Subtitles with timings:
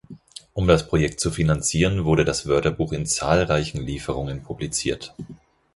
[0.55, 5.13] Um das Projekt zu finanzieren, wurde das Wörterbuch in zahlreichen Lieferungen publiziert.